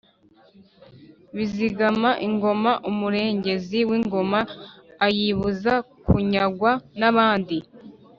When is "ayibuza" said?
5.05-5.73